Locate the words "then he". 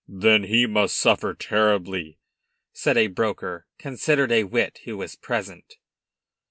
0.07-0.65